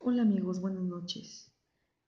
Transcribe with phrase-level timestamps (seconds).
[0.00, 1.52] Hola amigos, buenas noches.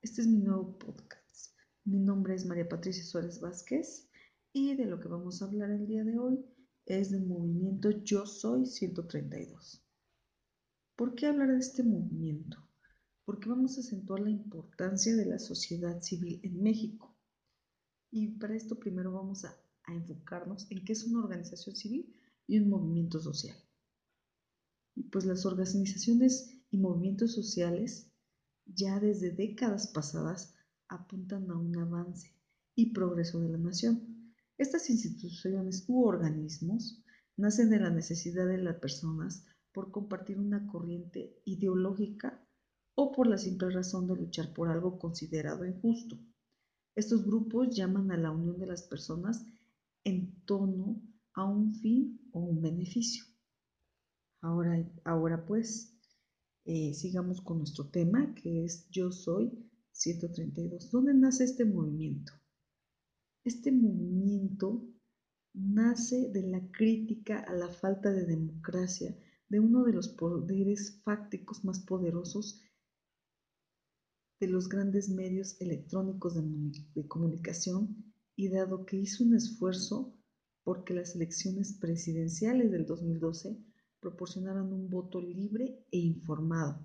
[0.00, 1.58] Este es mi nuevo podcast.
[1.84, 4.08] Mi nombre es María Patricia Suárez Vázquez
[4.52, 6.38] y de lo que vamos a hablar el día de hoy
[6.86, 9.84] es del movimiento Yo Soy 132.
[10.94, 12.58] ¿Por qué hablar de este movimiento?
[13.24, 17.18] Porque vamos a acentuar la importancia de la sociedad civil en México.
[18.12, 22.14] Y para esto primero vamos a, enfocarnos en qué es una organización civil
[22.46, 23.56] y un movimiento social.
[24.94, 28.10] Y pues las organizaciones y movimientos sociales
[28.66, 30.54] ya desde décadas pasadas
[30.88, 32.34] apuntan a un avance
[32.74, 34.34] y progreso de la nación.
[34.58, 37.02] Estas instituciones u organismos
[37.36, 42.44] nacen de la necesidad de las personas por compartir una corriente ideológica
[42.94, 46.18] o por la simple razón de luchar por algo considerado injusto.
[46.94, 49.46] Estos grupos llaman a la unión de las personas
[50.04, 51.00] en torno
[51.34, 53.24] a un fin o un beneficio.
[54.42, 55.96] Ahora, ahora pues,
[56.64, 59.50] eh, sigamos con nuestro tema, que es Yo Soy
[59.92, 60.90] 132.
[60.90, 62.32] ¿Dónde nace este movimiento?
[63.44, 64.86] Este movimiento
[65.54, 69.16] nace de la crítica a la falta de democracia
[69.48, 72.62] de uno de los poderes fácticos más poderosos
[74.38, 76.42] de los grandes medios electrónicos de,
[76.94, 80.14] de comunicación y dado que hizo un esfuerzo
[80.62, 83.58] porque las elecciones presidenciales del 2012
[84.00, 86.84] proporcionaron un voto libre e informado.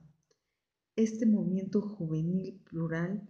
[0.95, 3.27] Este movimiento juvenil plural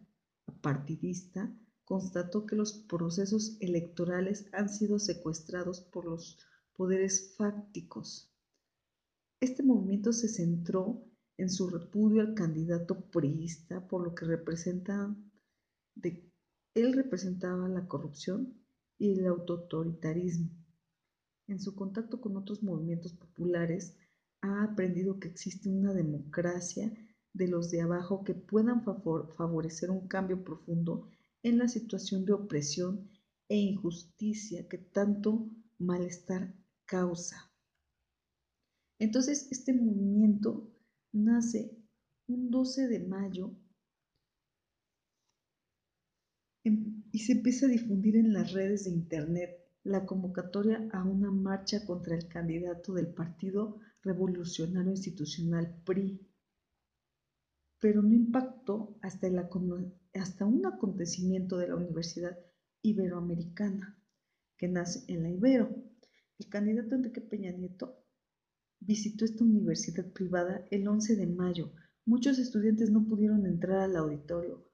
[0.61, 6.39] partidista constató que los procesos electorales han sido secuestrados por los
[6.75, 8.31] poderes fácticos.
[9.39, 11.03] Este movimiento se centró
[11.37, 15.15] en su repudio al candidato priista por lo que representa
[16.73, 18.53] él representaba la corrupción
[18.97, 20.64] y el autoritarismo
[21.47, 23.95] en su contacto con otros movimientos populares,
[24.41, 26.91] ha aprendido que existe una democracia
[27.33, 31.09] de los de abajo que puedan favorecer un cambio profundo
[31.43, 33.09] en la situación de opresión
[33.49, 36.55] e injusticia que tanto malestar
[36.85, 37.51] causa.
[38.99, 40.71] Entonces, este movimiento
[41.11, 41.77] nace
[42.27, 43.55] un 12 de mayo
[46.63, 51.85] y se empieza a difundir en las redes de Internet la convocatoria a una marcha
[51.85, 56.19] contra el candidato del Partido Revolucionario Institucional PRI,
[57.79, 59.39] pero no impactó hasta, el,
[60.15, 62.35] hasta un acontecimiento de la Universidad
[62.81, 63.95] Iberoamericana,
[64.57, 65.69] que nace en la Ibero.
[66.39, 68.03] El candidato Enrique Peña Nieto
[68.79, 71.71] visitó esta universidad privada el 11 de mayo.
[72.05, 74.65] Muchos estudiantes no pudieron entrar al auditorio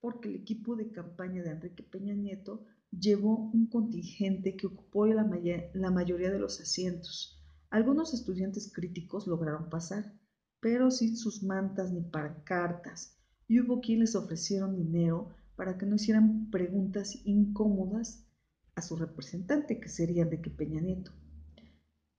[0.00, 5.24] porque el equipo de campaña de Enrique Peña Nieto llevó un contingente que ocupó la,
[5.24, 7.42] mayoría de los asientos.
[7.70, 10.14] Algunos estudiantes críticos lograron pasar,
[10.60, 13.16] pero sin sus mantas ni pancartas,
[13.46, 18.26] y hubo quienes ofrecieron dinero para que no hicieran preguntas incómodas
[18.74, 21.12] a su representante, que sería Enrique Peña Nieto.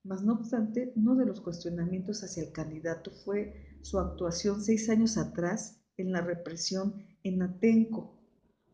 [0.03, 5.17] Mas no obstante, uno de los cuestionamientos hacia el candidato fue su actuación seis años
[5.17, 8.18] atrás en la represión en Atenco,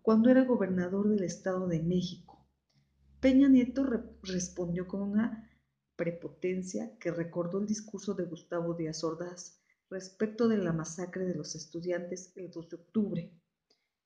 [0.06, 2.46] cuando era gobernador del Estado de México.
[3.20, 3.84] Peña Nieto
[4.22, 5.50] respondió con una
[5.96, 11.56] prepotencia que recordó el discurso de Gustavo Díaz Ordaz respecto de la masacre de los
[11.56, 13.32] estudiantes el 2 de octubre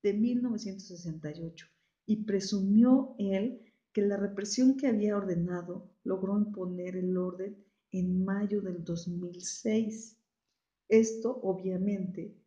[0.02, 1.68] de 1968
[2.06, 3.62] y presumió él
[3.92, 7.62] que la represión que había ordenado logró imponer el orden
[7.92, 10.16] en mayo del 2006.
[10.88, 12.38] Esto obviamente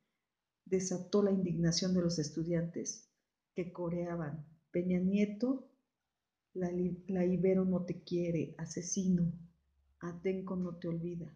[0.64, 3.11] desató la indignación de los estudiantes
[3.54, 5.68] que coreaban Peña Nieto,
[6.54, 6.70] la,
[7.08, 9.32] la Ibero no te quiere, asesino,
[10.00, 11.34] Atenco no te olvida.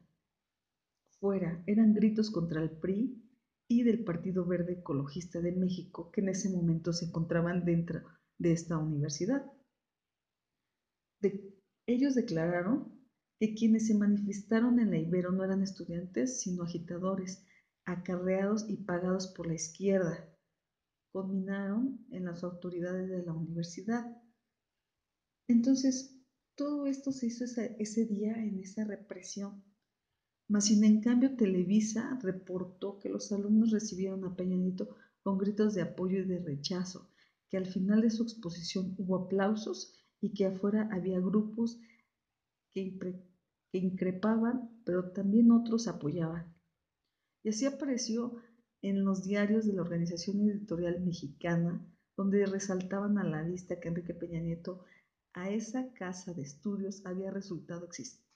[1.21, 3.23] Fuera, eran gritos contra el PRI
[3.69, 8.03] y del Partido Verde Ecologista de México, que en ese momento se encontraban dentro
[8.39, 9.51] de esta universidad.
[11.21, 11.55] De,
[11.87, 12.93] ellos declararon
[13.39, 17.45] que quienes se manifestaron en la Ibero no eran estudiantes, sino agitadores,
[17.85, 20.29] acarreados y pagados por la izquierda,
[22.11, 24.05] en las autoridades de la universidad.
[25.49, 26.15] Entonces,
[26.57, 29.63] todo esto se hizo ese, día en esa represión.
[30.49, 35.75] Mas, sin en cambio, Televisa reportó que los alumnos recibieron a Peña Nieto con gritos
[35.75, 37.11] de apoyo y de rechazo,
[37.51, 41.79] que al final de su exposición hubo aplausos y que afuera había grupos
[42.73, 42.99] que
[43.73, 46.55] increpaban, pero también otros apoyaban.
[47.43, 48.37] Y así apareció
[48.83, 51.85] en los diarios de la Organización Editorial Mexicana,
[52.17, 54.85] donde resaltaban a la vista que Enrique Peña Nieto
[55.33, 57.89] a esa casa de estudios había resultado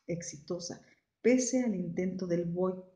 [0.07, 0.83] exitosa,
[1.23, 2.91] pese al intento del, boicot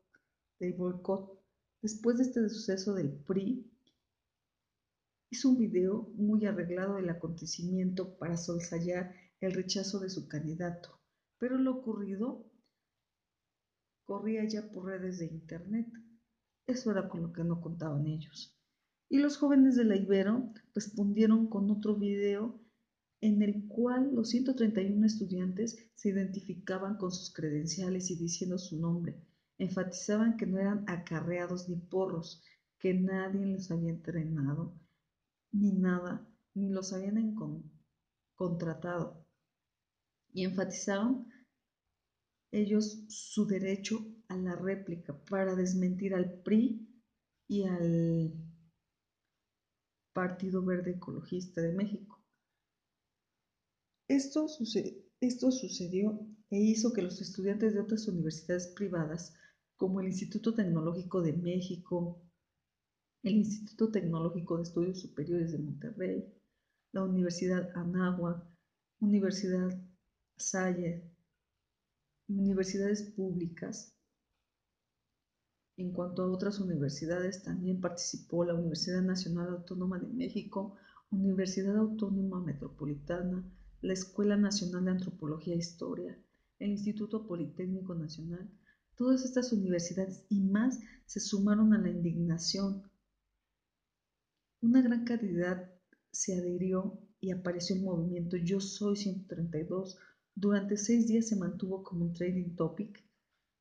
[1.81, 3.71] Después de este suceso del PRI,
[5.29, 10.99] hizo un video muy arreglado del acontecimiento para solsallar el rechazo de su candidato,
[11.37, 12.45] pero lo ocurrido
[14.03, 15.87] corría ya por redes de internet.
[16.67, 18.55] Eso era con lo que no contaban ellos.
[19.07, 22.59] Y los jóvenes de la Ibero respondieron con otro video
[23.21, 29.19] en el cual los 131 estudiantes se identificaban con sus credenciales y diciendo su nombre.
[29.57, 32.43] Enfatizaban que no eran acarreados ni porros,
[32.79, 34.73] que nadie los había entrenado,
[35.51, 37.35] ni nada, ni los habían
[38.35, 39.25] contratado.
[40.33, 41.27] Y enfatizaron
[42.55, 46.87] ellos su derecho a la réplica para desmentir al PRI
[47.47, 48.33] y al
[50.13, 52.23] Partido Verde Ecologista de México.
[54.07, 56.19] Esto, sucedió
[56.49, 59.33] e hizo que los estudiantes de otras universidades privadas,
[59.75, 62.21] como el Instituto Tecnológico de México,
[63.23, 66.33] el Instituto Tecnológico de Estudios Superiores de Monterrey,
[66.93, 68.41] la Universidad Anáhuac,
[69.01, 69.77] Universidad
[70.37, 71.14] Salle,
[72.27, 73.93] universidades públicas.
[75.77, 80.75] En cuanto a otras universidades, también participó la Universidad Nacional Autónoma de México,
[81.11, 83.43] Universidad Autónoma Metropolitana,
[83.81, 86.17] la Escuela Nacional de Antropología e Historia,
[86.59, 88.49] el Instituto Politécnico Nacional,
[88.95, 92.89] todas estas universidades y más se sumaron a la indignación.
[94.61, 95.69] Una gran cantidad
[96.11, 99.97] se adhirió y apareció el movimiento Yo Soy 132.
[100.37, 103.01] Durante seis días se mantuvo como un trading topic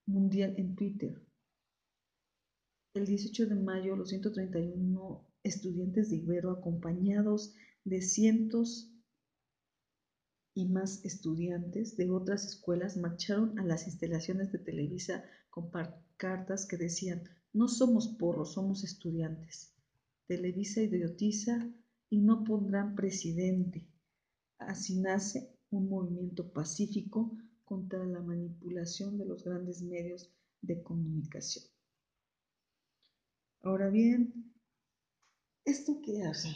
[0.06, 1.22] mundial en Twitter.
[2.94, 7.54] El 18 de mayo, los 131 estudiantes de Ibero, acompañados
[7.84, 8.90] de cientos
[10.52, 15.70] y más estudiantes de otras escuelas marcharon a las instalaciones de Televisa con
[16.16, 17.22] cartas que decían,
[17.52, 19.72] no somos porros, somos estudiantes.
[20.26, 21.70] Televisa idiotiza
[22.10, 23.86] y no pondrán presidente.
[24.58, 30.30] Así nace un movimiento pacífico contra la manipulación de los grandes medios
[30.60, 31.64] de comunicación.
[33.62, 34.52] Ahora bien,
[35.64, 36.48] ¿esto qué hace?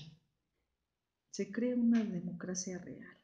[1.31, 3.17] Se crea una democracia real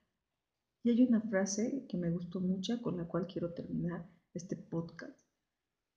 [0.82, 5.18] y hay una frase que me gustó mucho con la cual quiero terminar este podcast.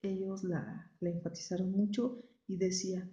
[0.02, 3.10] Ellos la, enfatizaron mucho y decía,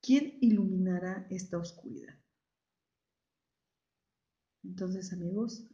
[0.00, 2.14] ¿quién iluminará esta oscuridad?
[4.68, 5.64] Entonces, amigos,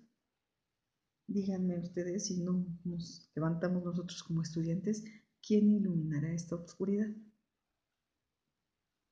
[1.27, 5.03] díganme ustedes si no nos levantamos nosotros como estudiantes,
[5.45, 7.09] ¿quién iluminará esta oscuridad?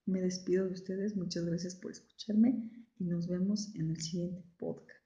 [0.07, 2.71] Me despido de ustedes, muchas gracias por escucharme
[3.01, 5.02] y nos vemos en el siguiente podcast.